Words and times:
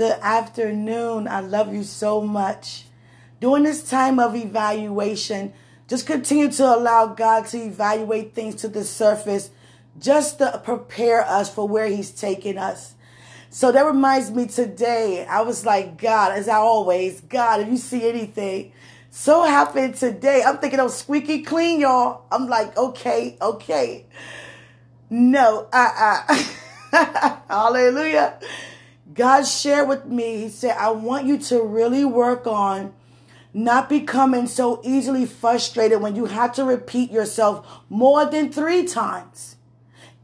Good 0.00 0.18
afternoon. 0.22 1.28
I 1.28 1.40
love 1.40 1.74
you 1.74 1.82
so 1.84 2.22
much. 2.22 2.86
During 3.38 3.64
this 3.64 3.82
time 3.82 4.18
of 4.18 4.34
evaluation, 4.34 5.52
just 5.88 6.06
continue 6.06 6.50
to 6.52 6.64
allow 6.64 7.08
God 7.08 7.44
to 7.48 7.58
evaluate 7.58 8.34
things 8.34 8.54
to 8.62 8.68
the 8.68 8.82
surface 8.82 9.50
just 9.98 10.38
to 10.38 10.58
prepare 10.64 11.22
us 11.26 11.54
for 11.54 11.68
where 11.68 11.86
He's 11.86 12.12
taking 12.12 12.56
us. 12.56 12.94
So 13.50 13.70
that 13.72 13.84
reminds 13.84 14.30
me 14.30 14.46
today, 14.46 15.26
I 15.26 15.42
was 15.42 15.66
like, 15.66 16.00
God, 16.00 16.32
as 16.32 16.48
I 16.48 16.56
always, 16.56 17.20
God, 17.20 17.60
if 17.60 17.68
you 17.68 17.76
see 17.76 18.08
anything, 18.08 18.72
so 19.10 19.42
happened 19.44 19.96
today. 19.96 20.42
I'm 20.46 20.56
thinking 20.56 20.80
I'm 20.80 20.88
squeaky 20.88 21.42
clean, 21.42 21.78
y'all. 21.78 22.22
I'm 22.32 22.48
like, 22.48 22.74
okay, 22.74 23.36
okay. 23.42 24.06
No, 25.10 25.68
uh 25.70 26.22
uh 26.32 26.44
Hallelujah. 27.50 28.38
God 29.12 29.44
shared 29.44 29.88
with 29.88 30.06
me, 30.06 30.38
He 30.38 30.48
said, 30.48 30.76
I 30.76 30.90
want 30.90 31.26
you 31.26 31.38
to 31.38 31.62
really 31.62 32.04
work 32.04 32.46
on 32.46 32.94
not 33.52 33.88
becoming 33.88 34.46
so 34.46 34.80
easily 34.84 35.26
frustrated 35.26 36.00
when 36.00 36.14
you 36.14 36.26
have 36.26 36.52
to 36.54 36.64
repeat 36.64 37.10
yourself 37.10 37.66
more 37.88 38.24
than 38.24 38.52
three 38.52 38.84
times. 38.86 39.56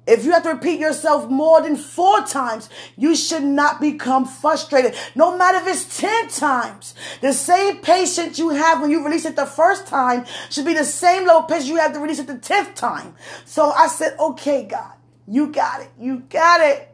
If 0.07 0.25
you 0.25 0.31
have 0.31 0.45
to 0.45 0.51
repeat 0.51 0.79
yourself 0.79 1.29
more 1.29 1.61
than 1.61 1.75
four 1.75 2.23
times, 2.23 2.71
you 2.97 3.17
should 3.17 3.43
not 3.43 3.81
become 3.81 4.25
frustrated. 4.25 4.95
No 5.17 5.37
matter 5.37 5.59
if 5.59 5.67
it's 5.67 5.99
10 5.99 6.29
times. 6.29 6.95
The 7.21 7.33
same 7.33 7.79
patience 7.79 8.39
you 8.39 8.51
have 8.51 8.81
when 8.81 8.93
you 8.93 9.05
release 9.05 9.25
it 9.25 9.35
the 9.35 9.47
first 9.47 9.89
time 9.89 10.25
should 10.49 10.65
be 10.65 10.75
the 10.75 10.85
same 10.85 11.27
level 11.27 11.43
patience 11.43 11.69
you 11.69 11.77
have 11.77 11.93
to 11.95 11.99
release 11.99 12.21
it 12.21 12.29
the 12.29 12.35
10th 12.35 12.77
time. 12.77 13.17
So 13.45 13.73
I 13.73 13.89
said, 13.89 14.17
okay, 14.21 14.63
God, 14.63 14.93
you 15.27 15.49
got 15.49 15.81
it. 15.81 15.91
You 15.99 16.21
got 16.21 16.61
it. 16.61 16.89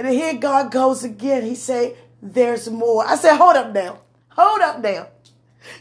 And 0.00 0.08
here 0.08 0.32
God 0.32 0.70
goes 0.70 1.04
again. 1.04 1.44
He 1.44 1.54
said, 1.54 1.94
there's 2.22 2.70
more. 2.70 3.06
I 3.06 3.16
said, 3.16 3.36
hold 3.36 3.54
up 3.54 3.74
now. 3.74 3.98
Hold 4.30 4.62
up 4.62 4.80
now. 4.80 5.08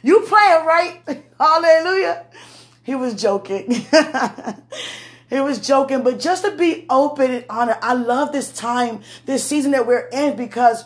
You 0.03 0.19
playing 0.27 0.65
right? 0.65 1.01
Hallelujah. 1.39 2.25
He 2.83 2.95
was 2.95 3.13
joking. 3.13 3.71
he 5.29 5.39
was 5.39 5.65
joking, 5.65 6.03
but 6.03 6.19
just 6.19 6.43
to 6.43 6.51
be 6.51 6.85
open 6.89 7.31
and 7.31 7.45
honest, 7.49 7.79
I 7.81 7.93
love 7.93 8.33
this 8.33 8.51
time, 8.51 9.03
this 9.25 9.45
season 9.45 9.71
that 9.71 9.87
we're 9.87 10.09
in 10.11 10.35
because 10.35 10.83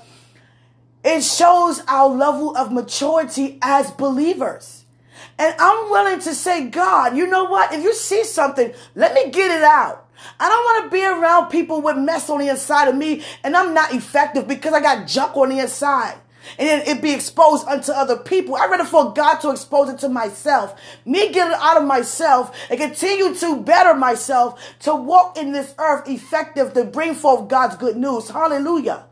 it 1.03 1.23
shows 1.23 1.81
our 1.87 2.09
level 2.09 2.55
of 2.55 2.71
maturity 2.71 3.57
as 3.63 3.89
believers. 3.89 4.82
And 5.37 5.55
I'm 5.59 5.89
willing 5.89 6.19
to 6.21 6.35
say, 6.35 6.67
God, 6.69 7.17
you 7.17 7.27
know 7.27 7.45
what? 7.45 7.73
If 7.73 7.83
you 7.83 7.93
see 7.93 8.23
something, 8.23 8.73
let 8.95 9.13
me 9.13 9.29
get 9.29 9.51
it 9.51 9.63
out. 9.63 10.09
I 10.39 10.47
don't 10.49 10.63
want 10.63 10.85
to 10.85 10.91
be 10.91 11.05
around 11.05 11.49
people 11.49 11.81
with 11.81 11.97
mess 11.97 12.29
on 12.29 12.39
the 12.39 12.49
inside 12.49 12.87
of 12.87 12.95
me 12.95 13.23
and 13.43 13.55
I'm 13.57 13.73
not 13.73 13.93
effective 13.93 14.47
because 14.47 14.73
I 14.73 14.79
got 14.79 15.07
junk 15.07 15.35
on 15.35 15.49
the 15.49 15.59
inside 15.59 16.17
and 16.57 16.87
it 16.87 17.01
be 17.01 17.11
exposed 17.11 17.67
unto 17.67 17.91
other 17.91 18.17
people. 18.17 18.55
I 18.55 18.67
rather 18.67 18.85
for 18.85 19.13
God 19.13 19.37
to 19.39 19.51
expose 19.51 19.89
it 19.89 19.99
to 19.99 20.09
myself, 20.09 20.79
me 21.05 21.31
get 21.31 21.51
it 21.51 21.57
out 21.59 21.77
of 21.77 21.85
myself 21.85 22.55
and 22.69 22.79
continue 22.79 23.33
to 23.35 23.61
better 23.61 23.93
myself 23.93 24.61
to 24.81 24.95
walk 24.95 25.37
in 25.37 25.51
this 25.51 25.73
earth 25.77 26.07
effective 26.07 26.73
to 26.73 26.83
bring 26.83 27.15
forth 27.15 27.47
God's 27.47 27.75
good 27.75 27.97
news. 27.97 28.29
Hallelujah. 28.29 29.05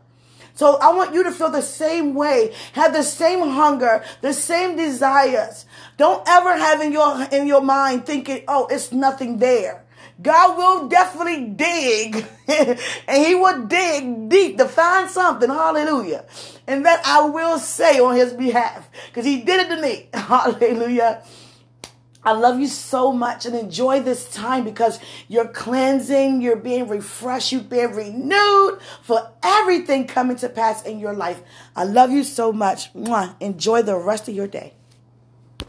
So 0.54 0.78
I 0.78 0.92
want 0.92 1.14
you 1.14 1.22
to 1.24 1.32
feel 1.32 1.50
the 1.50 1.62
same 1.62 2.14
way, 2.14 2.54
have 2.74 2.92
the 2.92 3.02
same 3.02 3.40
hunger, 3.40 4.04
the 4.20 4.34
same 4.34 4.76
desires. 4.76 5.64
Don't 5.96 6.22
ever 6.26 6.56
have 6.56 6.80
in 6.80 6.92
your 6.92 7.22
in 7.30 7.46
your 7.46 7.62
mind 7.62 8.06
thinking, 8.06 8.44
"Oh, 8.48 8.66
it's 8.70 8.92
nothing 8.92 9.38
there." 9.38 9.84
God 10.20 10.56
will 10.56 10.88
definitely 10.88 11.46
dig 11.46 12.24
and 12.48 13.26
he 13.26 13.34
will 13.34 13.66
dig 13.66 14.28
deep 14.28 14.58
to 14.58 14.66
find 14.66 15.10
something. 15.10 15.48
Hallelujah. 15.48 16.24
And 16.66 16.86
that 16.86 17.02
I 17.04 17.26
will 17.28 17.58
say 17.58 17.98
on 17.98 18.14
his 18.14 18.32
behalf 18.32 18.88
because 19.06 19.24
he 19.24 19.42
did 19.42 19.66
it 19.66 19.74
to 19.74 19.82
me. 19.82 20.08
Hallelujah. 20.14 21.24
I 22.24 22.32
love 22.32 22.60
you 22.60 22.68
so 22.68 23.12
much 23.12 23.46
and 23.46 23.56
enjoy 23.56 23.98
this 24.00 24.32
time 24.32 24.62
because 24.62 25.00
you're 25.26 25.48
cleansing, 25.48 26.40
you're 26.40 26.54
being 26.54 26.86
refreshed, 26.86 27.50
you've 27.50 27.68
been 27.68 27.92
renewed 27.92 28.78
for 29.02 29.28
everything 29.42 30.06
coming 30.06 30.36
to 30.36 30.48
pass 30.48 30.84
in 30.84 31.00
your 31.00 31.14
life. 31.14 31.42
I 31.74 31.82
love 31.82 32.12
you 32.12 32.22
so 32.22 32.52
much. 32.52 32.92
Mwah. 32.94 33.34
Enjoy 33.40 33.82
the 33.82 33.96
rest 33.96 34.28
of 34.28 34.36
your 34.36 34.46
day. 34.46 34.74